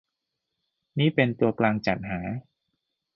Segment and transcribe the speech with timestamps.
[0.99, 2.19] นี่เป็นตัวกลางจัดหา?